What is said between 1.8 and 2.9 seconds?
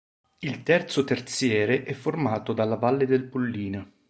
è formato dalla